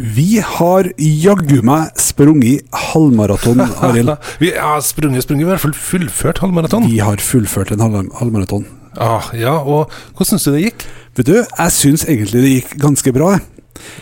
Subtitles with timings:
[0.00, 4.14] Vi har jaggu meg sprunget halvmaraton, Arild.
[4.40, 6.86] vi har sprunget, sprunget, i hvert fall fullført halvmaraton.
[6.88, 8.64] Vi har fullført en halv halvmaraton.
[8.96, 10.86] Ah, ja, og hvordan syns du det gikk?
[11.18, 13.34] Vet du, jeg syns egentlig det gikk ganske bra.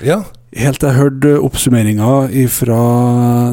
[0.06, 0.22] Ja.
[0.56, 2.12] Helt til jeg hørte oppsummeringa
[2.54, 2.78] fra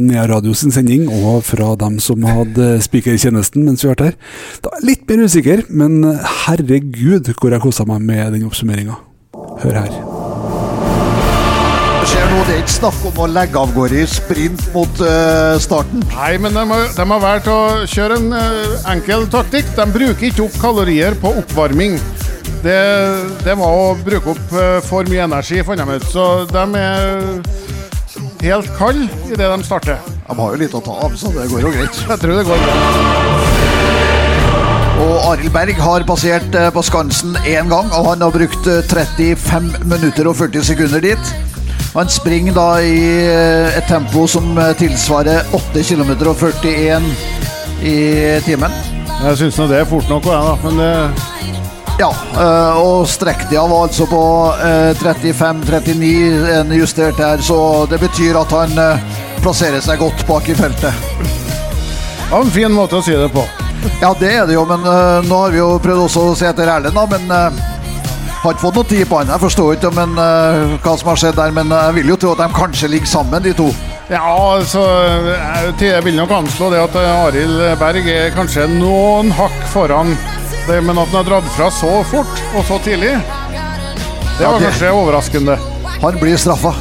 [0.05, 4.19] Nea Radio sin sending, og fra dem som hadde spikertjenesten mens vi hørte her.
[4.61, 6.03] Da er jeg litt mer usikker, men
[6.45, 9.01] herregud hvor jeg kosa meg med den oppsummeringa.
[9.65, 10.14] Hør her
[12.09, 12.41] skjer nå.
[12.45, 16.03] Det er ikke snakk om å legge av gårde i sprint mot uh, starten.
[16.13, 19.71] Nei, men de, har, de har valgt å kjøre en uh, enkel taktikk.
[19.77, 21.97] De bruker ikke opp kalorier på oppvarming.
[22.65, 22.79] Det,
[23.45, 26.07] det var å bruke opp uh, for mye energi, fant de ut.
[26.11, 27.39] Så de er
[28.45, 30.13] helt kalde idet de starter.
[30.25, 32.03] De har jo litt å ta av, så det går jo greit.
[32.05, 32.75] Jeg tror det går bra.
[35.05, 40.31] Og Arild Berg har passert på Skansen én gang, og han har brukt 35 minutter
[40.31, 41.35] og 40 sekunder dit.
[41.95, 47.05] Han springer da i eh, et tempo som eh, tilsvarer 8 km og 41
[47.87, 47.95] i
[48.43, 48.73] timen.
[49.21, 50.89] Jeg syns nå det er fort nok, da, men det
[51.95, 54.23] ja, eh, og strekktida var altså på
[54.99, 56.09] 35-39,
[56.57, 58.75] en justert her, så det betyr at han
[59.45, 60.91] plasserer seg godt bak i feltet.
[61.15, 63.45] Det var En fin måte å si det på.
[64.01, 66.67] Ja, det er det jo, men nå har vi jo prøvd også å se etter
[66.67, 67.07] Erlend, da.
[67.15, 67.63] Men
[68.45, 69.33] har ikke fått noe tid på han.
[69.33, 72.33] Jeg forstår ikke men, uh, hva som har skjedd der, men jeg vil jo tro
[72.35, 73.69] at de kanskje ligger sammen, de to.
[74.05, 74.83] Ja, altså
[75.81, 80.13] Jeg vil nok anslå det at Arild Berg er kanskje noen hakk foran.
[80.67, 83.11] Det, men at han har dratt fra så fort og så tidlig,
[84.35, 85.57] det var ja, det, kanskje overraskende.
[86.01, 86.73] Han blir straffa.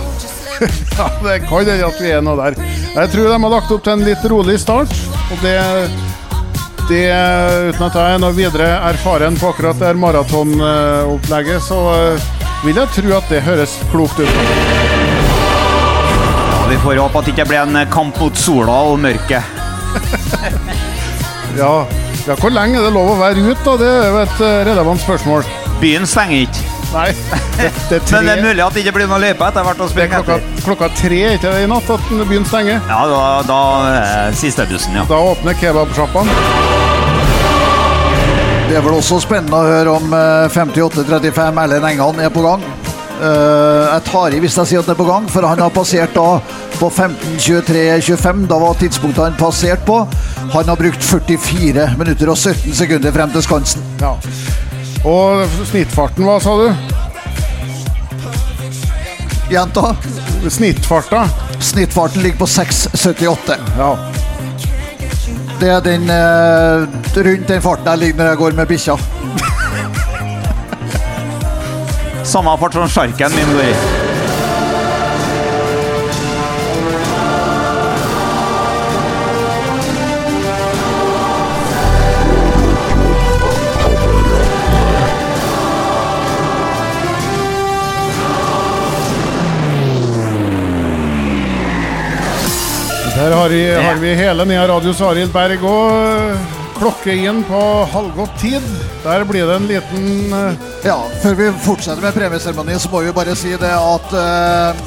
[0.98, 2.56] ja, det kan hende at vi er noe der.
[2.94, 4.92] Jeg tror de har lagt opp til en litt rolig start.
[5.30, 5.54] Og det
[6.88, 7.04] det,
[7.70, 12.28] uten at jeg er noe videre erfaren på akkurat det maratonopplegget, så eh,
[12.64, 14.34] vil jeg tro at det høres klokt ut.
[16.70, 19.62] Vi får håpe at det ikke blir en kamp mot sola og mørket.
[21.60, 21.74] ja,
[22.24, 23.76] ja, hvor lenge er det lov å være ute?
[23.80, 25.44] Det er jo et eh, relevant spørsmål.
[25.82, 26.70] Byen stenger ikke.
[26.94, 27.08] Nei,
[27.58, 29.88] det, det Men det er mulig at det ikke blir noen løype etter hvert å
[29.90, 32.80] springe klokka, klokka tre ikke det i natt at byen stenger?
[32.86, 35.06] Ja, da, da er siste bussen, ja.
[35.10, 36.73] Da åpner kebabsjappene.
[38.74, 40.14] Det er vel også spennende å høre om
[40.50, 42.64] 58-35 eh, Erlend Engan er på gang.
[43.20, 45.70] Uh, jeg tar i hvis jeg sier at den er på gang, for han har
[45.70, 46.40] passert da
[46.80, 48.42] på 15-23-25.
[48.50, 50.00] Da var tidspunktet han passert på.
[50.56, 53.86] Han har brukt 44 minutter og 17 sekunder frem til Skansen.
[54.02, 54.10] Ja.
[55.06, 56.66] Og snittfarten, hva sa du?
[59.54, 59.94] Jenta?
[60.50, 61.28] Snittfarta?
[61.62, 63.54] Snittfarten ligger på 6,78.
[63.78, 63.94] Ja.
[65.62, 68.96] Det er den uh, rundt den farten jeg ligger når jeg går med bikkja.
[72.32, 73.74] Samme fart som sjarken min går i.
[93.14, 97.60] Der har vi, har vi hele Nea Radios Arild Berg og klokke inn på
[97.92, 98.64] halvgått tid.
[99.04, 100.66] Der blir det en liten uh...
[100.84, 104.82] Ja, før vi fortsetter med premieseremonien, så må vi bare si det at uh,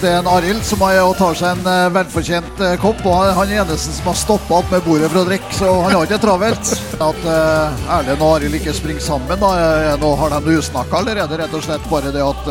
[0.00, 3.02] det er en Arild som har, tar seg en uh, velfortjent kopp.
[3.08, 5.96] Og han er eneste som har stoppa opp med bordet for å drikke, så han
[5.96, 6.72] har ikke travelt.
[7.10, 11.42] At Erlend og Arild ikke springer sammen, da nå har de usnakka allerede.
[11.42, 12.48] Rett og slett bare det at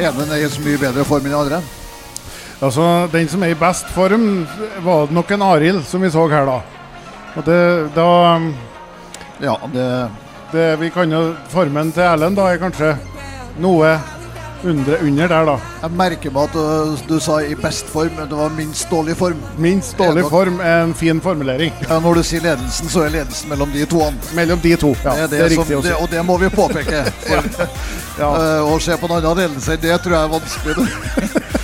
[0.00, 1.62] ene er i så mye bedre form enn den andre.
[2.60, 4.46] Altså, Den som er i best form,
[4.84, 6.79] var det nok en Arild, som vi så her, da.
[7.36, 7.60] Og det,
[7.94, 8.54] da um,
[9.40, 9.88] Ja, det,
[10.52, 12.94] det Vi kan jo Formen til Erlend da er kanskje
[13.60, 13.98] noe
[14.64, 15.54] under, under, der, da.
[15.82, 19.16] Jeg merker meg at du, du, sa i best form, men det var minst dårlig
[19.16, 19.40] form.
[19.56, 21.72] Minst dårlig form er en fin formulering.
[21.88, 24.02] Ja, Når du sier ledelsen, så er ledelsen mellom de to.
[24.36, 25.14] Mellom de to, ja.
[25.14, 27.04] Det er, det det er riktig som, Og det må vi påpeke.
[27.30, 27.48] For,
[28.20, 28.28] ja.
[28.28, 31.56] uh, å se på en annen ledelse, det tror jeg er vanskelig.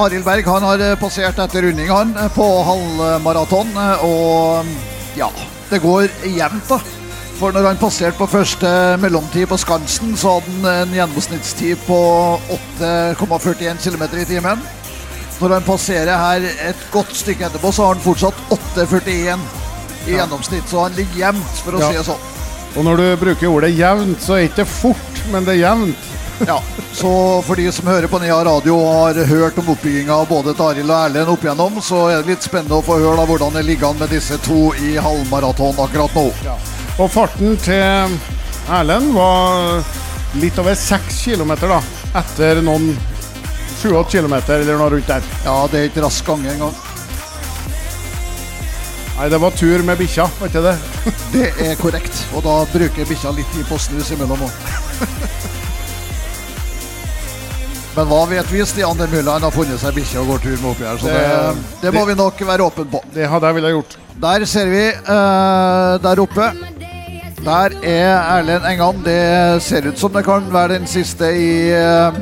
[0.00, 3.72] Arild Berg han har eh, passert etter runding han eh, på halvmaraton.
[3.76, 5.28] Eh, og ja,
[5.70, 6.78] det går jevnt, da.
[7.38, 8.68] For når han passerte på første
[9.02, 11.98] mellomtid på Skansen, så hadde han en gjennomsnittstid på
[12.80, 14.62] 8,41 km i timen.
[15.40, 18.38] Når han passerer her et godt stykke etterpå, så har han fortsatt
[18.78, 19.42] 8,41
[20.06, 20.68] i gjennomsnitt.
[20.70, 21.90] Så han ligger jevnt, for å ja.
[21.90, 22.28] si det sånn.
[22.72, 26.11] Og når du bruker ordet jevnt, så er det ikke fort, men det er jevnt.
[26.46, 26.62] Ja,
[26.92, 30.66] så for de som hører på Nea radio og har hørt om oppbygginga både til
[30.66, 33.56] Arild og Erlend opp igjennom, så er det litt spennende å få høre da hvordan
[33.58, 36.26] det ligger an med disse to i halvmaraton akkurat nå.
[36.46, 36.56] Ja.
[36.98, 38.16] Og farten til
[38.72, 39.84] Erlend var
[40.42, 41.80] litt over seks kilometer da,
[42.22, 42.92] etter noen
[43.82, 45.30] 7-8 km eller noe rundt der.
[45.46, 46.74] Ja, det er ikke rask gange engang.
[49.12, 50.76] Nei, det var tur med bikkja, var ikke det?
[51.34, 52.24] Det er korrekt.
[52.34, 54.62] Og da bruker bikkja litt tid på å snus imellom òg.
[57.96, 58.62] Men hva vet vi?
[58.66, 60.96] Stian det mulig han har funnet seg bikkje og går tur med oppi her.
[61.02, 63.00] Så det, Det- det må vi nok være åpne på.
[63.14, 63.96] Det hadde jeg ville gjort.
[64.22, 66.46] Der ser vi uh, der oppe.
[67.44, 69.02] Der er Erlend Engan.
[69.04, 72.12] Det ser ut som det kan være den siste i uh,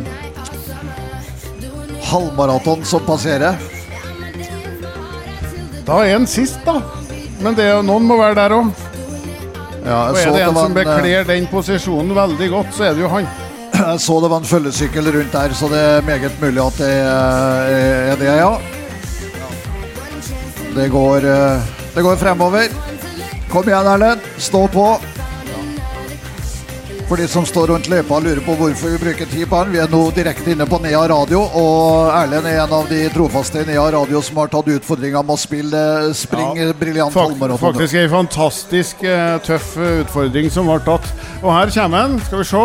[2.10, 3.54] halvmaraton som passerer.
[5.86, 6.80] Da er han sist, da.
[7.40, 8.72] Men det er jo noen må være der òg.
[9.86, 12.84] Ja, Og er så det det en som eh, bekler den posisjonen veldig godt, så
[12.90, 13.26] er det jo han.
[13.80, 16.90] Jeg så det var en følgesykkel rundt der, så det er meget mulig at det
[16.96, 18.52] eh, er det, ja.
[20.74, 22.68] Det går, eh, det går fremover.
[23.50, 24.20] Kom igjen, Erlend.
[24.38, 24.90] Stå på.
[27.10, 29.72] For de som står rundt løypa og lurer på hvorfor vi bruker tid på den,
[29.74, 33.64] vi er nå direkte inne på Nea radio, og Erlend er en av de trofaste
[33.64, 35.80] i Nea radio som har tatt utfordringa med å spille
[36.14, 37.64] Spring Ja, briljant halvmaraton.
[37.64, 41.10] faktisk ei fantastisk eh, tøff eh, utfordring som ble tatt.
[41.42, 42.18] Og her kommer han.
[42.28, 42.64] Skal vi se.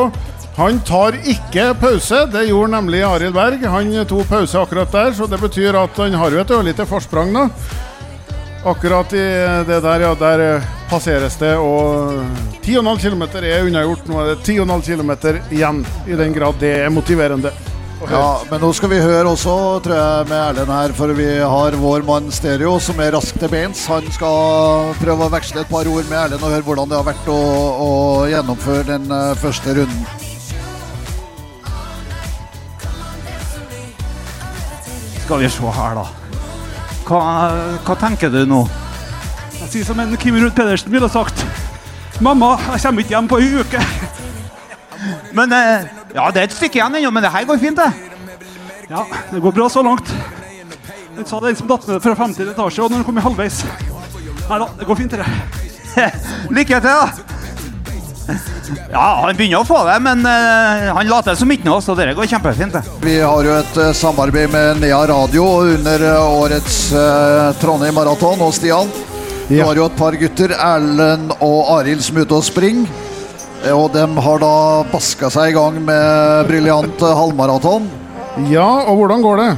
[0.56, 2.22] Han tar ikke pause.
[2.32, 3.66] Det gjorde nemlig Arild Berg.
[3.68, 7.34] Han tok pause akkurat der, så det betyr at han har jo et ørlite forsprang,
[7.36, 7.50] da.
[8.66, 9.26] Akkurat i
[9.68, 12.24] det der, ja, der passeres det, og
[12.64, 14.08] 10,5 km er unnagjort.
[14.08, 15.14] Nå er det 10,5 km
[15.52, 17.52] igjen, i den grad det er motiverende.
[18.12, 19.54] Ja, men nå skal vi høre også,
[19.84, 23.52] tror jeg, med Erlend her, for vi har vår mann Stereo som er rask til
[23.52, 23.86] beins.
[23.92, 27.08] Han skal prøve å veksle et par ord med Erlend og høre hvordan det har
[27.08, 27.40] vært å,
[27.88, 27.90] å
[28.30, 30.25] gjennomføre den eh, første runden.
[35.26, 36.04] Skal vi se her, da.
[37.06, 37.20] Hva,
[37.82, 38.60] hva tenker du nå?
[39.56, 41.42] Jeg sier som en Kim Ruud Pedersen ville sagt.
[42.22, 43.82] Mamma, jeg kommer ikke hjem på ei uke.
[45.34, 47.90] Men eh, Ja, det er et stykke igjen ennå, men det her går fint, det.
[48.92, 49.02] Ja,
[49.32, 50.14] det går bra så langt.
[51.18, 53.64] Den sa den som datt ned fra 50 etasje, og når den kom i halvveis
[54.46, 55.26] Nei da, det går fint, det.
[56.60, 57.35] Lykke til, da.
[58.92, 62.10] Ja, han begynner å få det, men uh, han later som ikke noe, så det
[62.18, 62.74] går kjempefint.
[62.78, 62.82] det.
[63.04, 65.46] Vi har jo et uh, samarbeid med Nea Radio
[65.76, 66.80] under uh, årets
[67.62, 68.42] Trondheim Maraton.
[68.46, 68.90] Og Stian,
[69.48, 69.66] du Ja.
[69.70, 72.90] har jo et par gutter, Erlend og Arild, som er ute og springer.
[73.74, 74.54] Og de har da
[74.92, 77.88] baska seg i gang med briljant halvmaraton.
[78.52, 79.52] Ja, og hvordan går det?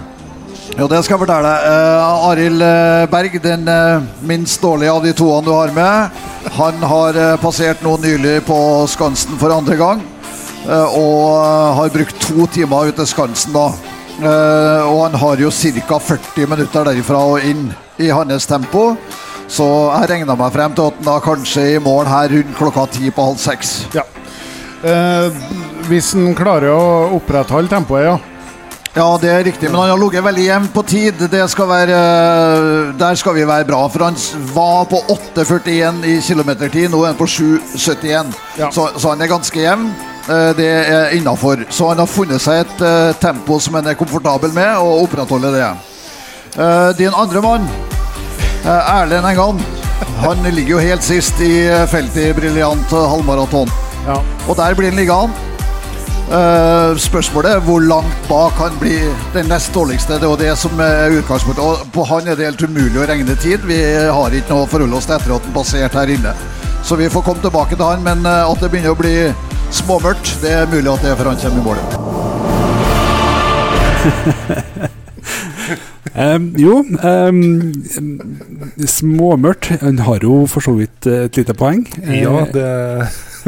[0.78, 1.52] Jo, det skal jeg fortelle.
[1.66, 6.20] Uh, Arild eh, Berg, den uh, minst dårlige av de toene du har med,
[6.54, 8.58] han har uh, passert nå nylig på
[8.94, 10.06] Skansen for andre gang.
[10.68, 13.70] og har brukt to timer ute Skansen da.
[14.20, 16.00] Og han har jo ca.
[16.04, 18.98] 40 minutter derifra og inn i hans tempo.
[19.48, 22.86] Så jeg regna meg frem til at han da kanskje i mål her rundt klokka
[22.98, 23.78] ti på halv seks.
[23.96, 24.04] Ja.
[25.88, 28.37] Hvis han klarer å opprettholde tempoet, ja.
[28.98, 31.20] Ja, det er riktig, men han har ligget veldig jevnt på tid.
[31.30, 33.84] Det skal være, øh, der skal vi være bra.
[33.94, 34.16] For han
[34.56, 38.34] var på 8,41 i kilometertid, nå er han på 7,71.
[38.58, 38.72] Ja.
[38.74, 39.92] Så, så han er ganske jevn.
[40.30, 41.62] Eh, Det er innafor.
[41.70, 45.52] Så han har funnet seg et eh, tempo som han er komfortabel med, og opprettholder
[45.60, 45.70] det.
[46.58, 47.70] Eh, Din andre mann,
[48.66, 49.62] eh, Erlend Engan,
[50.24, 53.70] han ligger jo helt sist i eh, feltet i briljant eh, halvmaraton.
[54.08, 54.18] ja.
[54.48, 55.47] Og der blir han liggende.
[56.28, 60.18] Eh, spørsmålet er hvor langt bak han blir den nest dårligste.
[60.20, 61.64] Det er jo det som er utgangspunktet.
[61.64, 63.60] Og på han er det helt umulig å regne tid.
[63.64, 63.80] Vi
[64.12, 66.34] har ikke noe å forholde oss til etter at han passerte her inne.
[66.84, 69.16] Så vi får komme tilbake til han, men eh, at det begynner å bli
[69.72, 71.80] småmørkt, det er mulig at det er før han kommer i mål.
[76.18, 77.74] Um, jo, um,
[78.90, 79.68] småmørkt.
[79.84, 81.84] Han har jo for så vidt eh, et lite poeng.
[82.10, 82.66] Ja, det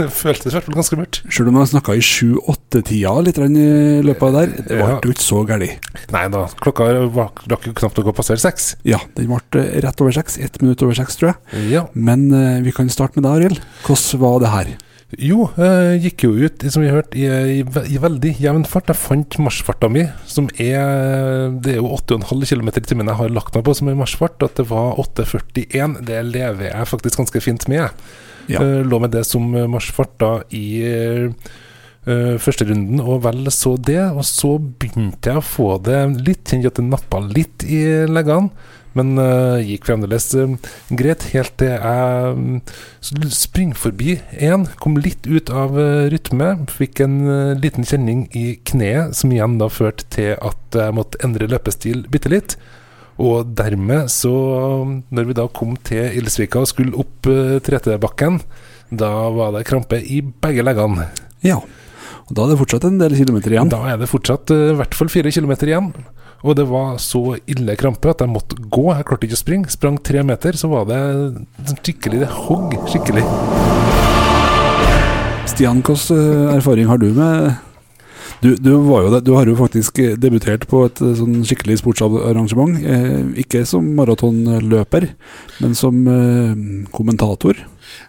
[0.22, 1.22] føltes i hvert fall ganske mørkt.
[1.34, 5.26] Selv om han snakka i sju-åtte-tida litt i løpet av der, det ble jo ikke
[5.26, 5.90] så galt.
[6.16, 8.74] Nei da, klokka var- rakk jo knapt nok å passere seks.
[8.88, 10.38] Ja, den ble eh, rett over seks.
[10.42, 11.66] Ett minutt over seks, tror jeg.
[11.74, 11.86] Ja.
[11.94, 13.66] Men eh, vi kan starte med deg, Arild.
[13.88, 14.72] Hvordan var det her?
[15.18, 18.92] Jo, jeg gikk jo ut, som vi har hørt, i, i, i veldig jevn fart.
[18.92, 23.34] Jeg fant marsjfarta mi, som er Det er jo 8,5 km i timen jeg har
[23.34, 24.38] lagt meg på som en marsjfart.
[24.46, 27.90] At det var 8,41, det lever jeg faktisk ganske fint med.
[28.50, 28.62] Ja.
[28.62, 33.76] Eh, lå med det som eh, marsjfart da i uh, første runden, og vel så
[33.82, 34.02] det.
[34.14, 38.54] Og så begynte jeg å få det litt, kjente at det nappa litt i leggene.
[38.98, 40.56] Men uh, gikk fremdeles uh,
[40.98, 42.58] greit, helt til jeg um,
[43.30, 44.66] springer forbi én.
[44.82, 46.52] Kom litt ut av uh, rytme.
[46.74, 47.20] Fikk en
[47.62, 52.34] liten kjenning i kneet, som igjen da førte til at jeg måtte endre løpestil bitte
[52.34, 52.58] litt.
[53.20, 54.32] Og dermed, så
[55.12, 58.40] Når vi da kom til Ildsvika og skulle opp uh, Tretebakken,
[58.90, 61.12] da var det krampe i begge leggene.
[61.46, 61.60] Ja.
[62.30, 63.70] Og Da er det fortsatt en del kilometer igjen.
[63.70, 65.92] Da er det fortsatt i hvert fall fire kilometer igjen.
[66.44, 68.86] Og det var så ille krampe at jeg måtte gå.
[68.96, 69.72] Jeg klarte ikke å springe.
[69.74, 71.00] Sprang tre meter, så var det
[71.84, 73.26] skikkelig Det hogg skikkelig.
[75.50, 77.58] Stian, hvilken eh, erfaring har du med
[78.40, 82.78] du, du, jo du har jo faktisk debutert på et eh, sånn skikkelig sportsarrangement.
[82.80, 85.10] Eh, ikke som maratonløper,
[85.60, 86.54] men som eh,
[86.96, 87.60] kommentator.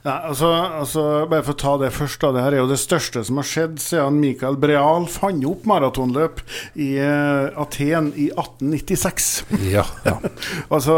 [0.05, 0.49] Ja, altså,
[0.81, 2.21] altså, bare for å ta det først.
[2.23, 2.33] Da.
[2.35, 6.43] Det her er jo det største som har skjedd siden Michael Breal fant opp maratonløp
[6.81, 9.31] i uh, Aten i 1896.
[9.71, 9.85] Ja.
[10.07, 10.17] ja.
[10.75, 10.97] altså,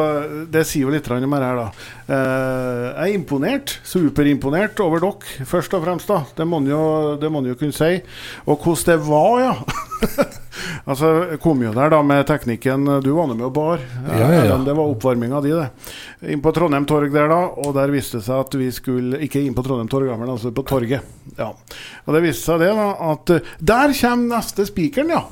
[0.52, 1.68] det sier jo litt om det her, da.
[2.08, 6.10] Uh, jeg er imponert, superimponert over dere, først og fremst.
[6.10, 6.70] da Det må man
[7.48, 7.94] jo, kunne si.
[8.46, 9.56] Og hvordan det var, ja.
[10.90, 13.82] altså, jeg kom jo der da med teknikken Du var med og bar.
[14.08, 14.58] Ja, ja, ja.
[14.62, 15.68] Det var oppvarminga di, det.
[16.32, 17.40] Inn på Trondheim Torg der, da.
[17.62, 20.52] Og der viste det seg at vi skulle Ikke inn på Trondheim Torg, men altså
[20.54, 21.08] på torget.
[21.38, 21.52] Ja.
[22.04, 25.24] Og det viste seg det, da, at uh, der kommer neste spikeren, ja.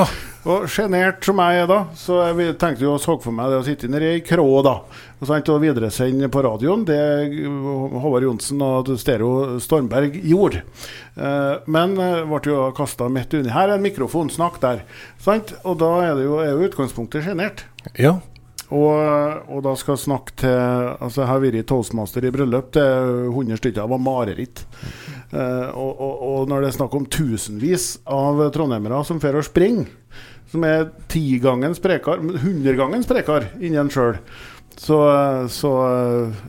[0.00, 0.06] ja.
[0.48, 3.58] Og sjenert som jeg er, da, så jeg tenkte jo å så for meg det
[3.60, 4.78] å sitte nede i krå, da.
[5.18, 6.96] Og, sant, og videresende på radioen, det
[7.44, 10.62] Håvard Johnsen og Stereo Stormberg gjorde.
[11.12, 13.52] Uh, men uh, ble jo kasta midt uni.
[13.52, 13.68] her.
[13.68, 14.80] er En mikrofon, snakk der.
[15.20, 15.52] Sant?
[15.60, 17.66] Og da er det jo, er jo utgangspunktet sjenert.
[18.00, 18.16] Ja.
[18.70, 18.96] Og,
[19.50, 23.58] og, da skal jeg snakke til Altså, jeg har vært toastmaster i bryllup til 100
[23.58, 23.82] stykker.
[23.82, 24.62] Det var mareritt.
[25.30, 29.46] Eh, og, og, og, når det er snakk om tusenvis av trondheimere som fer og
[29.46, 29.90] springer,
[30.50, 34.18] som er tigangen sprekere, hundregangen sprekere inni en sjøl,
[34.80, 34.96] så,
[35.52, 35.70] så,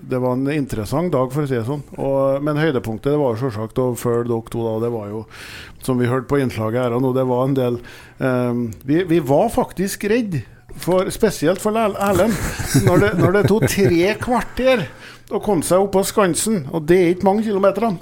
[0.07, 1.81] det var en interessant dag, for å si det sånn.
[1.99, 4.61] Og, men høydepunktet det var selvsagt å følge dere to.
[4.63, 5.25] da, Det var jo,
[5.83, 7.81] som vi hørte på innslaget her nå, det var en del
[8.23, 10.39] um, vi, vi, var faktisk redd,
[10.79, 12.35] for, spesielt for Erlend,
[12.85, 14.85] når, det, når det tok tre kvarter
[15.31, 16.65] å komme seg opp på Skansen.
[16.71, 17.97] Og det er ikke mange kilometerne.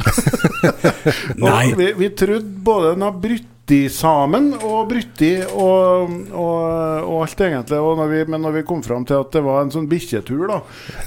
[1.79, 3.55] vi, vi trodde både den har brutt
[3.93, 6.63] sammen og brytti og, og,
[7.05, 7.77] og, alt, egentlig.
[7.77, 10.47] Og når vi, men når vi kom fram til at det var en sånn bikkjetur
[10.49, 10.59] da,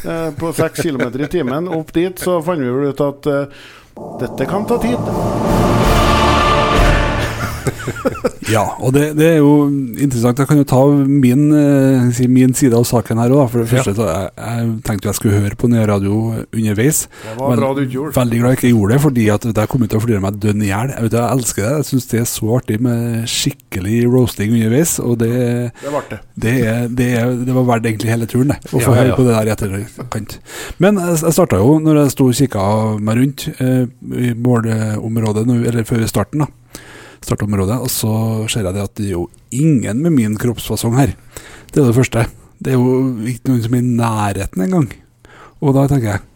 [0.07, 3.67] eh, på seks km i timen opp dit, så fant vi vel ut at eh,
[4.23, 6.02] dette kan ta tid.
[8.55, 10.41] ja, og det, det, er jo interessant.
[10.43, 13.49] Jeg kan jo ta min, eh, min side av saken her òg.
[13.53, 17.05] For det første, så jeg, jeg tenkte jeg skulle høre på nye radio underveis.
[17.25, 18.15] Det var bra du gjorde.
[18.19, 20.41] Veldig glad jeg ikke gjorde det, fordi at jeg kom ut til å flire meg
[20.43, 20.95] dønn i hjel.
[20.95, 21.75] Jeg, jeg elsker det.
[21.79, 24.97] Jeg syns det er så artig med skikkelig roasting underveis.
[25.03, 25.33] Og det,
[25.83, 26.21] det, var, det.
[26.47, 26.57] det,
[27.03, 27.11] det,
[27.49, 28.61] det var verdt egentlig hele turen, det.
[28.71, 29.19] Å få ja, høre ja.
[29.19, 30.39] på det der i etterkant.
[30.83, 32.67] Men jeg, jeg starta jo, når jeg sto og kikka
[33.03, 33.85] meg rundt eh,
[34.23, 36.51] i målområdet, eller før starten, da
[37.27, 37.79] startområdet.
[37.83, 38.13] Og så
[38.53, 41.15] ser jeg det at det er jo ingen med min kroppsfasong her.
[41.73, 42.27] Det er det første.
[42.63, 44.93] Det er jo ikke noen som er i nærheten engang.
[45.63, 46.29] Og da tenker jeg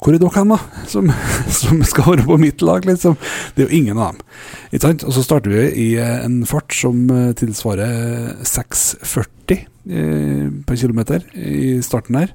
[0.00, 0.56] hvor er dere hen, da?
[0.92, 1.10] Som,
[1.52, 3.18] som, skal være på mitt lag, liksom.
[3.52, 4.22] Det er jo ingen av dem.
[4.70, 5.04] Ikke sant?
[5.04, 11.76] Og så starter vi i en fart som eh, tilsvarer 6,40 eh, per kilometer i
[11.84, 12.32] starten her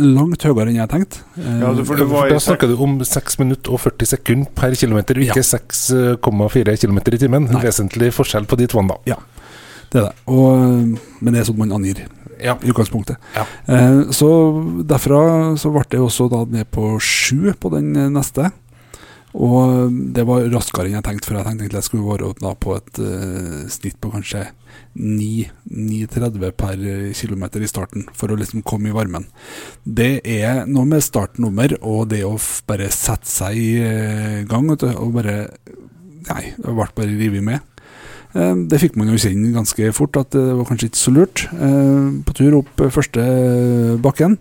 [0.00, 1.24] langt høyere enn jeg tenkte.
[1.36, 5.48] Ja, for da snakker du om 6 minutter og 40 sekunder per kilometer, ikke ja.
[5.48, 7.48] 6,4 km i timen.
[7.50, 7.64] Nei.
[7.66, 8.96] Vesentlig forskjell på de to, da.
[9.08, 9.18] Ja,
[9.92, 10.14] det er det.
[10.32, 12.00] Og, men det er sånn man angir
[12.40, 12.56] ja.
[12.62, 13.20] i utgangspunktet.
[13.36, 13.44] Ja.
[13.66, 14.30] Eh, så
[14.88, 15.20] derfra
[15.60, 18.50] så ble det også da ned på 7 på den neste.
[19.36, 22.54] Og det var raskere enn jeg tenkte, for jeg tenkte egentlig jeg skulle være da
[22.56, 24.46] på et uh, snitt på kanskje
[24.98, 26.80] 9,30 per
[27.12, 29.28] km i starten, for å liksom komme i varmen.
[29.84, 34.88] Det er noe med startnummer og det å bare sette seg i uh, gang, du,
[34.94, 35.40] og bare
[36.28, 37.62] Nei, det ble bare revet med.
[38.68, 41.44] Det fikk man jo kjenne ganske fort, at det var kanskje ikke så lurt.
[42.28, 43.24] På tur opp første
[44.04, 44.36] bakken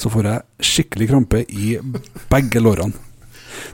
[0.00, 1.74] så får jeg skikkelig krampe i
[2.32, 3.05] begge lårene.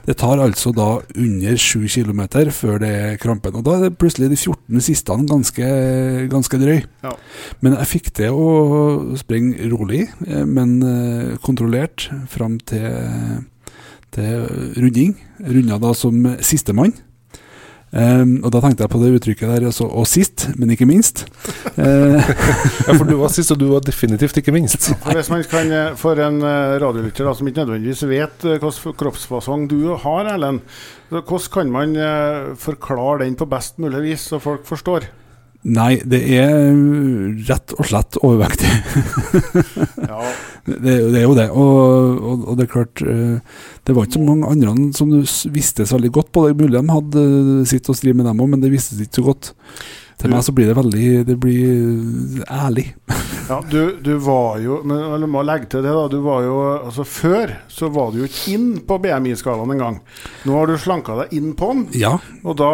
[0.07, 2.21] Det tar altså da under 7 km
[2.51, 3.55] før det er krampen.
[3.55, 5.69] Og da er det plutselig de 14 siste ganske,
[6.31, 6.83] ganske drøy.
[7.05, 7.13] Ja.
[7.61, 8.49] Men jeg fikk til å
[9.19, 13.43] springe rolig, eh, men eh, kontrollert fram til,
[14.15, 14.45] til
[14.77, 15.17] runding.
[15.43, 16.95] Runda da som sistemann.
[17.93, 21.27] Um, og da tenkte jeg på det uttrykket der, altså, og sist, men ikke minst.
[21.77, 22.17] Uh,
[22.87, 24.89] ja, For du var sist, og du var definitivt ikke minst.
[25.13, 29.67] Hvis man kan, eh, For en uh, radiolytter som ikke nødvendigvis vet uh, hvilken kroppsfasong
[29.69, 30.63] du har, Erlend,
[31.13, 31.91] hvordan kan man
[32.57, 35.05] forklare den på best mulig vis, så folk forstår?
[35.63, 36.73] Nei, det er
[37.47, 38.67] rett og slett overvektig.
[40.11, 40.19] ja.
[40.67, 41.47] det, det, er jo det.
[41.55, 45.13] Og, og, og, det er klart eh, Det var ikke så mange andre som
[45.55, 46.57] visste så veldig godt på det.
[46.59, 47.25] Mulig de hadde
[47.71, 49.53] sitt og stri med dem òg, men det visste ikke så godt.
[50.19, 52.89] Til meg så blir det veldig Det blir ærlig.
[53.53, 56.05] ja, du, du var jo Men jeg må legge til det, da.
[56.11, 59.99] Du var jo Altså, før så var du jo ikke inn på BMI-skalaen engang.
[60.47, 62.71] Nå har du slanka deg inn på den, Ja, og da,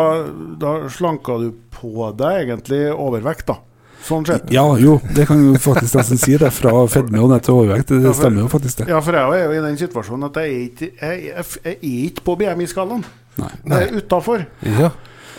[0.62, 3.59] da slanka du på deg egentlig overvekt, da.
[4.09, 4.45] Sånn sett.
[4.55, 6.38] ja jo, det kan du faktisk nesten si.
[6.39, 7.91] det Fra fedme og ned til overvekt.
[7.91, 8.88] Det stemmer jo faktisk, det.
[8.93, 11.75] Ja, for jeg er jo i den situasjonen at jeg er ikke, jeg, jeg, jeg
[11.75, 13.03] er ikke på BMI-skalaen.
[13.39, 14.48] Jeg er utafor.
[14.65, 14.89] Ja.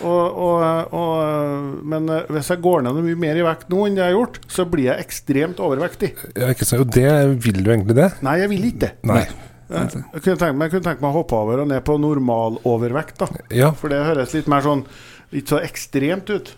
[0.01, 3.99] Og, og, og, men eh, hvis jeg går ned mye mer i vekt nå enn
[4.01, 6.15] jeg har gjort, så blir jeg ekstremt overvektig.
[6.39, 6.81] ja, ikke sant.
[6.87, 7.11] Og det
[7.45, 8.11] vil du egentlig det?
[8.25, 8.93] Nei, jeg vil ikke det.
[9.11, 9.23] Nei.
[9.71, 13.21] Jeg jeg kunne tenke meg, tenke meg å hoppe over og ned på normalovervekt.
[13.21, 14.83] da Ja, For det høres litt mer sånn
[15.31, 16.49] Litt så ekstremt ut.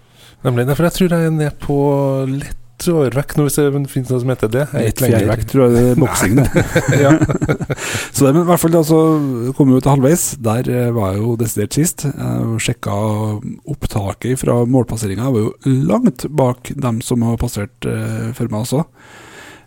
[0.47, 0.65] nemlig.
[0.71, 1.77] Derfor jeg tror jeg er ned på
[2.31, 4.65] lett overvekt nå, hvis det finnes noe som heter det.
[4.75, 6.65] Lenger- fjærvekt, tror jeg det er boksing, det.
[7.05, 7.13] ja.
[8.11, 9.01] Så det, men i hvert fall da, så
[9.57, 10.27] kom vi jo til halvveis.
[10.43, 12.07] Der eh, var jeg jo desidert sist.
[12.11, 12.99] Jeg sjekka
[13.71, 15.29] opptaket fra målpasseringa.
[15.29, 18.85] Jeg var jo langt bak dem som har passert eh, før meg også.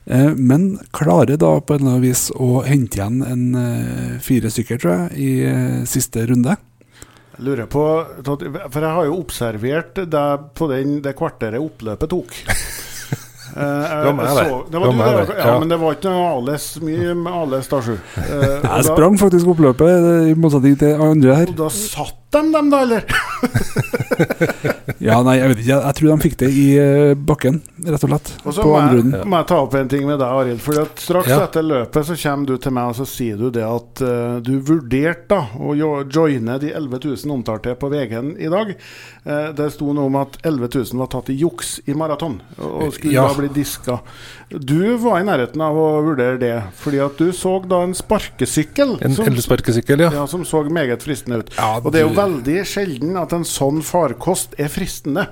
[0.06, 4.52] Eh, men klarer da på en eller annen vis å hente igjen en eh, fire
[4.54, 6.58] stykker, tror jeg, i eh, siste runde.
[7.36, 7.82] Jeg lurer på
[8.32, 12.38] For jeg har jo observert deg på den, det kvarteret oppløpet tok.
[13.56, 14.32] Eh, Det var meg, det.
[14.36, 15.28] så- det Det var var meg, det.
[15.28, 15.38] det.
[15.38, 15.60] Ja, Ja.
[15.60, 17.94] men det var ikke noe Ales, mye med Ales da, sju.
[18.18, 21.48] Eh, Jeg sprang faktisk oppløpet, eh, i motsetning til andre her.
[21.48, 23.06] Og da satt de dem, da, eller?
[25.02, 25.70] Ja, nei, jeg vet ikke.
[25.70, 28.30] Jeg, jeg tror de fikk det i eh, bakken, rett og slett.
[28.48, 29.26] Og så På må jeg, runden.
[29.30, 30.62] må jeg ta opp en ting med deg, Arild.
[30.64, 31.40] For straks Ja.
[31.46, 34.54] etter løpet så kommer du til meg og så sier du det at uh, du
[34.66, 38.72] vurderte da å jo- joine de 11 000 omtalte på VG-en i dag.
[39.26, 42.94] Uh, det sto noe om at 11 000 var tatt i juks i maraton og
[42.96, 43.28] skulle Ja.
[43.28, 44.00] da bli diska.
[44.50, 48.96] Du var i nærheten av å vurdere det, fordi at du så da en sparkesykkel
[49.04, 50.12] En elsparkesykkel, ja.
[50.22, 51.54] ja, som så meget fristende ut.
[51.58, 55.30] Ja, Og det er jo veldig sjelden at en sånn farkost er fristende.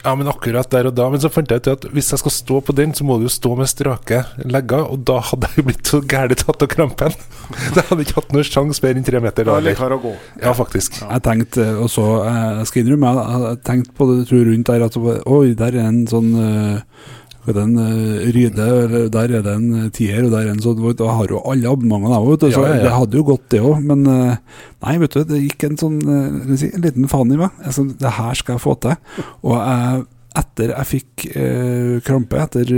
[0.00, 2.32] Ja, men akkurat der og da Men så fant jeg ut at hvis jeg skal
[2.32, 5.60] stå på den, så må du jo stå med strake legger, og da hadde jeg
[5.60, 7.16] jo blitt så gærent tatt av krampen.
[7.76, 9.48] Da hadde jeg ikke hatt noen sjanse mer enn tre meter.
[9.48, 9.94] Da eller.
[9.96, 10.14] å gå.
[10.40, 11.02] Ja, faktisk.
[11.02, 14.86] Jeg tenkte, og så, eh, jeg skal innrømme, jeg tenkte på det tror rundt der
[14.86, 17.08] at oi, der er en sånn eh,
[17.50, 18.68] hva er det, en eh, ryde,
[19.14, 21.70] der er det en eh, tier, og der er en sånn Da har jo alle
[21.70, 23.82] abonnementene jeg òg, så Ja, ja, det hadde jo gått, det òg.
[23.90, 27.60] Men eh, nei, vet du, det gikk en sånn en liten faen i meg.
[27.74, 28.96] Sa, det her skal jeg få til.
[29.44, 30.02] Og jeg,
[30.40, 32.74] etter jeg fikk eh, krampe etter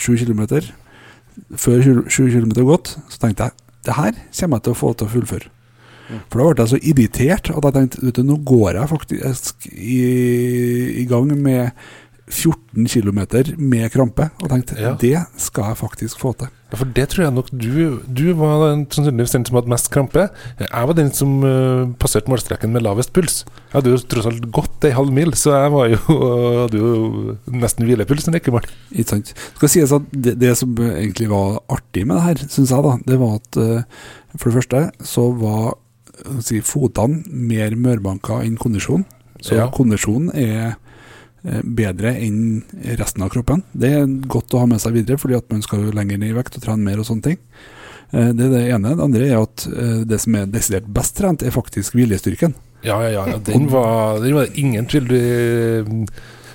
[0.00, 0.72] sju kilometer,
[1.60, 5.08] før sju kilometer gått, så tenkte jeg det her kommer jeg til å få til
[5.08, 5.56] å fullføre.
[6.30, 9.66] For da ble jeg så irritert at jeg tenkte vet du, nå går jeg faktisk
[9.70, 10.00] i,
[11.02, 11.70] i gang med
[12.30, 13.20] 14 km
[13.58, 14.30] med krampe.
[14.42, 14.94] Og tenkte Ja.
[15.00, 16.48] det skal jeg faktisk få til.
[16.70, 20.28] Ja, For det tror jeg nok du Du var sannsynligvis den som hadde mest krampe.
[20.60, 23.44] Jeg var den som uh, passerte målstreken med lavest puls.
[23.72, 25.98] Jeg hadde jo tross alt gått ei halv mil, så jeg var jo,
[26.62, 28.70] hadde jo nesten hvilepuls når jeg gikk i mål.
[28.94, 29.34] Ikke sant?
[29.58, 32.96] Skal sies at det, det som egentlig var artig med det her, syns jeg, da,
[33.06, 33.82] det var at uh,
[34.38, 35.74] for det første så var
[36.44, 39.04] si, fotene mer mørbanka enn kondisjon.
[39.42, 39.66] Så Ja.
[39.74, 40.76] kondisjonen er
[41.64, 42.62] bedre enn
[43.00, 43.62] resten av kroppen.
[43.72, 46.34] Det er godt å ha med seg videre, fordi at man skal jo lenger ned
[46.34, 47.38] i vekt og trene mer og sånne ting.
[48.12, 48.96] Eh, Det er det ene.
[48.96, 52.54] Det andre er at eh, det som er desidert best trent, er faktisk viljestyrken.
[52.84, 53.38] Ja, ja, ja.
[53.44, 55.08] Den var, den var ingen tvil.
[55.08, 56.06] Du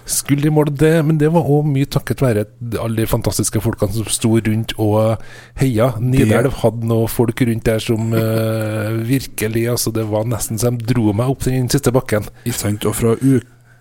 [0.06, 2.44] skulle i mål, det, men det var òg mye takket være
[2.82, 5.22] alle de fantastiske folkene som sto rundt og
[5.58, 5.92] heia.
[6.02, 10.86] Nidelv hadde noen folk rundt der som uh, virkelig altså Det var nesten så de
[10.94, 12.30] dro meg opp den siste bakken.
[12.54, 12.86] Sant?
[12.86, 13.16] Og fra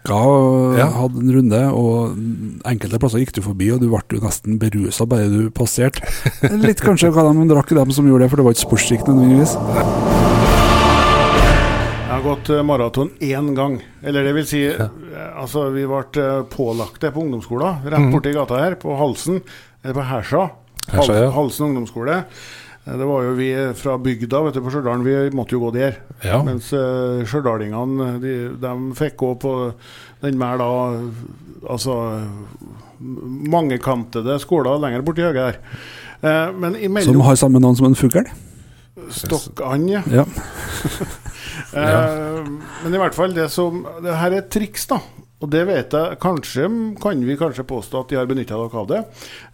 [0.05, 0.87] uka Ja.
[0.93, 2.17] hadde en runde, og
[2.69, 6.03] enkelte plasser gikk du forbi, og du ble jo nesten berusa bare du passerte.
[6.67, 9.57] Litt kanskje hva de drakk, dem som gjorde det, for det var ikke sportsdrikk nødvendigvis.
[12.05, 13.81] Jeg har gått eh, maraton én gang.
[14.05, 14.87] Eller det vil si, ja.
[15.41, 17.81] altså vi ble eh, pålagt det på ungdomsskolen.
[17.89, 18.13] Rett Mhm.
[18.13, 19.41] borti gata her, på Halsen.
[19.83, 20.51] Eller på Hersa.
[20.93, 21.31] Hersa, ja.
[21.33, 22.25] Halsen ungdomsskole.
[22.85, 25.73] Eh, Det var jo vi fra bygda vet du, på Stjørdal, vi måtte jo gå
[25.77, 26.01] der.
[26.25, 26.43] Ja.
[26.47, 29.55] Mens uh, stjørdalingene de, de fikk gå på
[30.25, 30.71] den mer da
[31.65, 31.95] Altså
[33.01, 35.61] mangekantede skoler lenger borti høyre her.
[36.25, 38.29] Eh, men Som har samme navn som en fugl.
[39.11, 40.05] Stokkand, ja.
[40.13, 40.27] Ja.
[41.75, 42.43] Eh,
[42.85, 45.01] men i hvert fall, det som Det her er triks, da.
[45.45, 46.71] Og det vet jeg Kanskje
[47.03, 49.03] kan vi kanskje påstå at de har benytta dere av det.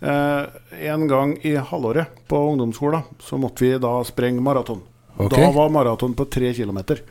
[0.06, 4.84] Eh, en gang i halvåret på ungdomsskolen så måtte vi da sprenge maraton.
[5.20, 5.42] Okay.
[5.42, 7.02] Da var maraton på tre kilometer.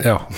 [0.00, 0.20] Ja.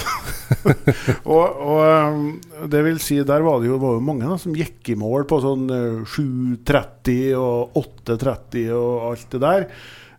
[1.31, 4.57] Og, og eh, det vil si, der var det jo, var jo mange da, som
[4.57, 9.69] gikk i mål på sånn eh, 7.30 og 8.30 og alt det der.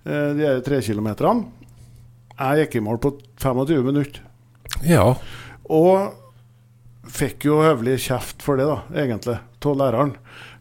[0.06, 1.50] Eh, de der trekilometerne.
[2.38, 4.24] Jeg gikk i mål på 25 minutter.
[4.88, 5.10] ja.
[5.72, 6.21] Og
[7.08, 9.40] fikk jo høvelig kjeft for det, da, egentlig.
[9.66, 10.16] av læreren.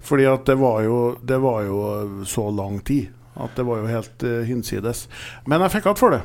[0.05, 1.81] Fordi at det var, jo, det var jo
[2.29, 3.09] så lang tid
[3.41, 5.07] at det var jo helt uh, hinsides.
[5.49, 6.23] Men jeg fikk igjen for det.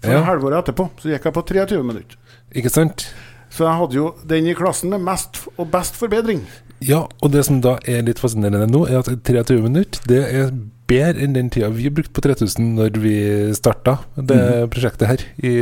[0.00, 0.22] For Ja.
[0.26, 2.16] halvåret etterpå så gikk jeg på 23 minutter.
[2.54, 3.06] Ikke sant?
[3.50, 6.44] Så jeg hadde jo den i klassen med mest og best forbedring.
[6.80, 10.52] Ja, og det som da er litt fascinerende nå, er at 23 minutter det er
[10.90, 13.16] bedre enn den tida vi brukte på 3000 når vi
[13.56, 14.70] starta det mm.
[14.74, 15.54] prosjektet her i,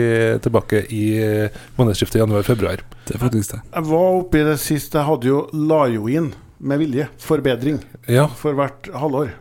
[0.44, 2.84] tilbake i eh, månedsskiftet januar-februar.
[3.08, 3.62] Det er faktisk det.
[3.74, 7.78] Jeg var oppi det siste, jeg hadde jo la jo inn med vilje forbedring
[8.10, 9.36] Ja, for hvert halvår.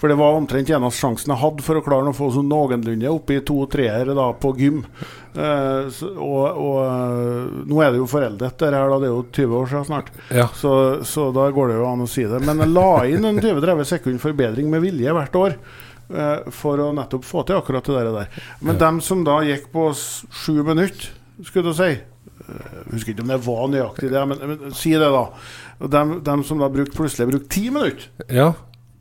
[0.00, 3.10] For det var omtrent eneste sjansen jeg hadde for å klare å få sånn noenlunde
[3.12, 4.78] opp i to-treere da på gym.
[5.36, 9.12] Eh, så, og, og eh, nå er det jo foreldet, det her da, det er
[9.12, 10.08] jo 20 år siden snart.
[10.32, 10.46] ja.
[10.56, 10.72] Så,
[11.04, 12.40] så da går det jo an å si det.
[12.48, 15.58] Men jeg la inn en 20-30 sekund forbedring med vilje hvert år.
[16.10, 18.40] eh, For å nettopp få til akkurat det der.
[18.60, 21.12] Men Men dem som da gikk på sju minutter,
[21.44, 22.06] skulle du si jeg
[22.90, 25.20] Husker ikke om det var nøyaktig det, men, men si det, da.
[25.78, 28.48] Og dem, dem som da bruk, plutselig brukte ti minutter, ja.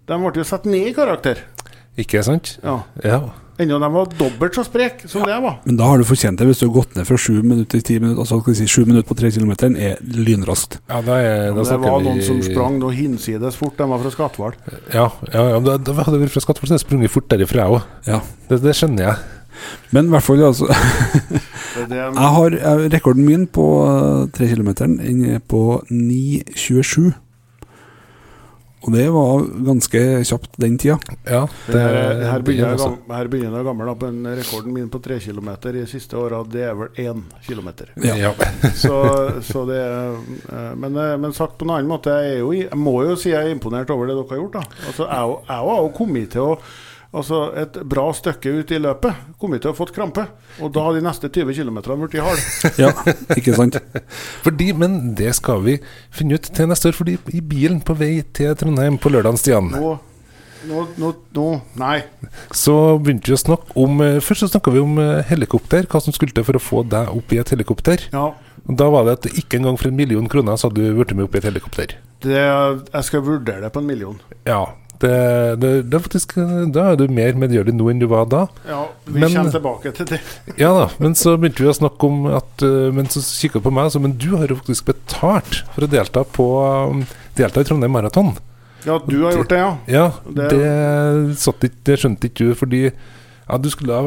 [0.09, 1.43] De ble jo satt ned i karakter.
[1.99, 2.57] Ikke sant?
[2.63, 2.81] Ja.
[3.05, 3.21] Ja.
[3.59, 5.57] Enda de var dobbelt så sprek som det var.
[5.65, 7.81] Men da har du fortjent det hvis du har gått ned fra sju minutter til
[7.83, 8.21] ti minutter.
[8.23, 10.77] Altså skal vi si sju minutter på tre kilometer er lynraskt.
[10.87, 13.75] ja da, er, da Det var vi noen som sprang noe hinsides fort.
[13.75, 14.55] De var fra Skatval.
[14.95, 17.75] Ja, ja, ja da, da hadde vært fra Skattefoss, hadde jeg sprunget fort derifra, jeg
[17.75, 17.91] òg.
[18.07, 18.21] Ja.
[18.47, 19.19] Det, det skjønner jeg.
[19.91, 20.69] Men i hvert fall, altså
[21.91, 22.55] Jeg har
[22.93, 27.11] Rekorden min på eh, tre kilometeren den er på 9.27.
[28.79, 30.95] Og det var ganske kjapt den tida.
[31.27, 33.89] Ja, Det her, her, begynner jeg, her begynner jeg gammel.
[33.89, 37.23] da, på en Rekorden min på tre km i siste åra, det er vel én
[37.47, 37.69] km.
[38.05, 38.15] Ja.
[38.15, 38.31] Ja.
[38.83, 38.95] Så,
[39.43, 42.79] så det eh, men, eh, men sagt på en annen måte, jeg, er jo, jeg
[42.79, 44.53] må jo si jeg er imponert over det dere har gjort.
[44.61, 44.63] da.
[44.87, 46.59] Altså, Jeg jeg har jo kommet til å
[47.09, 50.27] Altså Et bra stykke ut i løpet kommet til å ha fått krampe.
[50.61, 52.43] Og da har de neste 20 km blitt harde.
[52.83, 52.91] Ja,
[53.33, 53.79] ikke sant?
[54.43, 55.79] Fordi, men det skal vi
[56.13, 56.97] finne ut til neste år.
[56.99, 59.95] Fordi i bilen på vei til Trondheim på lørdag, Stian, Nå,
[60.69, 61.47] nå, nå, nå
[61.79, 62.01] Nei.
[62.51, 66.01] så begynte vi å snakke om eh, Først så snakka vi om eh, helikopter, hva
[66.03, 68.03] som skulle til for å få deg opp i et helikopter.
[68.11, 68.27] Ja.
[68.69, 71.25] Da var det at ikke engang for en million kroner så hadde du blitt med
[71.25, 71.95] opp i et helikopter.
[72.21, 74.19] Det, jeg skal vurdere det på en million.
[74.45, 74.65] Ja,
[74.99, 75.11] det,
[75.61, 78.41] det, det er faktisk eh, Da er du mer medgjørlig nå enn du var da.
[78.67, 80.19] Ja, Vi Men- kommer tilbake til det.
[80.59, 83.71] Ja da, men så begynte vi å snakke om at eh, Men så kikka på
[83.71, 86.47] meg og sa men du har jo faktisk betalt for å delta på
[86.91, 87.05] um,
[87.39, 88.33] Delta i Trondheim Maraton.
[88.85, 89.71] Ja, du har gjort det, ja.
[89.87, 93.97] Ja, Det- det, det skjønte ikke du, fordi ja, du skulle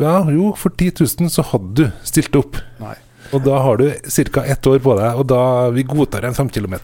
[0.00, 2.56] Ja, jo, for 10 000 så hadde du stilt opp.
[2.80, 2.94] Nei.
[3.32, 3.90] Og da har du
[4.32, 4.44] ca.
[4.48, 6.76] ett år på deg, og da vi godtar en 5 km.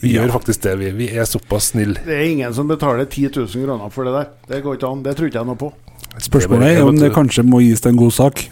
[0.00, 0.22] Vi Ja.
[0.24, 0.90] gjør faktisk det, vi.
[0.90, 1.98] Vi er såpass snille.
[2.04, 4.26] Det er ingen som betaler 10 000 kroner for det der.
[4.48, 5.02] Det går ikke an.
[5.02, 5.72] Det tror ikke jeg noe på.
[6.18, 8.48] Spørsmålet er om det kanskje må gis til en god sak.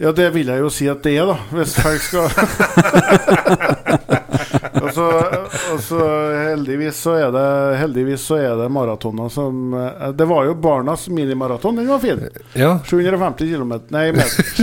[0.00, 1.36] Ja, det vil jeg jo si at det er, da.
[1.52, 2.28] Hvis folk skal
[4.94, 5.06] så,
[5.74, 6.00] og så
[6.48, 7.46] heldigvis så er det
[7.80, 11.76] Heldigvis så er det maratoner som eh, Det var jo Barnas minimaraton.
[11.80, 12.20] Den var fin.
[12.58, 14.52] Ja, 750 km Nei, meter.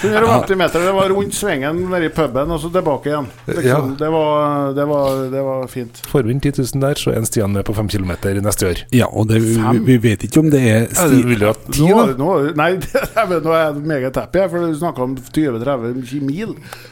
[0.00, 0.80] 750 meter.
[0.86, 3.26] Det var rundt svingen nede i puben og så tilbake igjen.
[3.46, 6.00] Liksom, det, var, det, var, det var fint.
[6.10, 8.12] Forbund vi 10 000 der, så er en Stian med på 5 km
[8.44, 8.76] neste år.
[8.94, 9.54] Ja, og det, vi,
[9.86, 11.20] vi vet ikke om det er sti...
[11.22, 12.02] Ja, vil jo ha 10, Nå, da?
[12.20, 16.50] nå, nei, det- nå er jeg meget happy, for du snakka om 20-30 mil.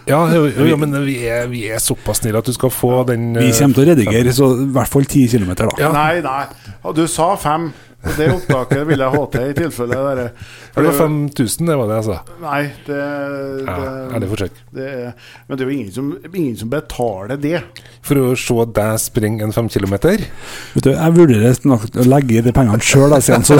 [0.08, 2.92] Ja, jo, jo, jo, men vi er, vi er såpass snille at du skal få
[3.08, 5.68] den Vi eh, kommer til å redigere så i hvert fall 10 km, da.
[5.80, 5.90] Ja.
[5.94, 6.44] Nei, nei.
[6.84, 7.70] Og Du sa fem.
[8.04, 10.20] Og det opptaket vil jeg ha til i tilfelle der.
[10.24, 12.16] Er Det var 5000, det var det, jeg sa?
[12.42, 12.98] Nei, det,
[13.64, 14.58] Ja, det, forsøk.
[14.74, 15.12] det er,
[15.48, 17.62] Men det er jo ingen som, ingen som betaler det.
[18.04, 20.20] For å se deg springe en 5 kilometer
[20.74, 23.40] Vet du, jeg vurderer å legge i de pengene sjøl, jeg, sier.
[23.48, 23.56] Så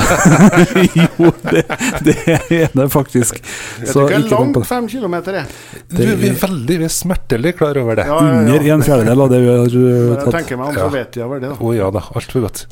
[1.00, 1.64] jo, det,
[2.04, 3.40] det er det faktisk.
[3.86, 4.66] Så tenk på langt det.
[4.68, 5.54] fem kilometer er?
[5.88, 8.06] Du, vi er veldig vi er smertelig klar over det.
[8.10, 8.40] Ja, ja, ja.
[8.44, 10.28] Under en fjerdedel av det vi har tatt.
[10.28, 10.86] Jeg tenker meg om, Ja.
[10.88, 11.52] så vet jeg vel det.
[11.54, 12.66] Å oh, ja da, altfor godt.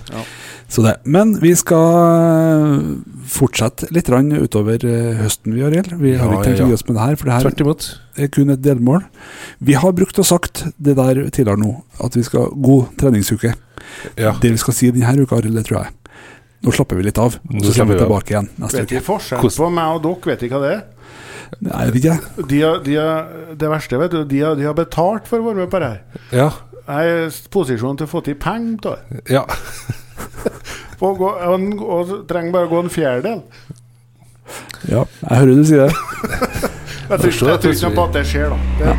[0.73, 0.95] Så det.
[1.05, 2.77] Men vi skal uh,
[3.29, 5.91] fortsette litt grann utover uh, høsten, vi, Arild.
[6.01, 8.25] Vi har Ja, ikke tenkt ja, å gi oss med det her, for det her
[8.25, 9.05] er kun et delmål.
[9.61, 13.53] Vi har brukt og sagt det der tidligere nå, at vi skal god treningsuke.
[14.17, 14.33] Ja.
[14.41, 15.99] Det vi skal si denne uka, Arild, det tror jeg.
[16.63, 18.87] Nå slapper vi litt av, og så slapper kommer vi vi tilbake igjen neste Vet
[18.87, 18.99] uke.
[19.01, 20.31] Vet forskjell på meg og dere?
[20.31, 20.83] Vet ikke hva det er?
[21.59, 22.45] Nei, jeg vet ikke.
[22.49, 25.51] De har, de har, det verste, vet du, de har, de har betalt for å
[25.51, 26.23] være med på det her.
[26.33, 26.47] Ja.
[26.83, 29.45] Jeg er i posisjon til å få til penger ja.
[31.03, 33.41] Og, gå, og, og trenger bare å gå en fjerdedel.
[34.91, 35.95] Ja, jeg hører du sier det.
[37.13, 38.59] Jeg tror, ikke på at det skjer, da.
[38.79, 38.93] Det,